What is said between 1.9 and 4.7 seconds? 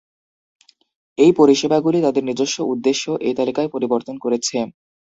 তাদের নিজস্ব উদ্দেশ্যে এই তালিকায় পরিবর্তন করেছে।